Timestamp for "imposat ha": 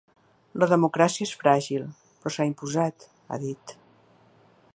2.53-3.41